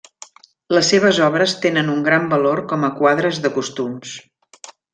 [0.75, 4.19] Les seves obres tenen un gran valor com a quadres de costums.